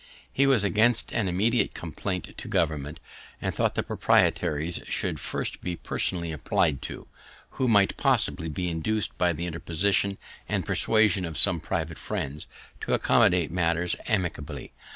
He 0.33 0.47
was 0.47 0.63
against 0.63 1.11
an 1.13 1.27
immediate 1.27 1.75
complaint 1.75 2.33
to 2.35 2.47
government, 2.47 2.99
and 3.39 3.53
thought 3.53 3.75
the 3.75 3.83
proprietaries 3.83 4.79
should 4.89 5.19
first 5.19 5.61
be 5.61 5.75
personally 5.75 6.31
appli'd 6.33 6.81
to, 6.81 7.07
who 7.51 7.67
might 7.67 7.97
possibly 7.97 8.49
be 8.49 8.67
induc'd 8.67 9.15
by 9.19 9.31
the 9.31 9.45
interposition 9.45 10.17
and 10.49 10.65
persuasion 10.65 11.23
of 11.23 11.37
some 11.37 11.59
private 11.59 11.99
friends, 11.99 12.47
to 12.79 12.95
accommodate 12.95 13.51
matters 13.51 13.95
amicably. 14.07 14.73